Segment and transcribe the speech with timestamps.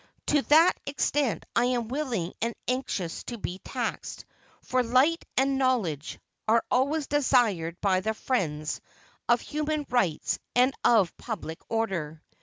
[0.33, 4.25] To that extent I am willing and anxious to be taxed;
[4.63, 8.81] for "light and knowledge" are always desired by the friends
[9.29, 12.23] of human rights and of public order.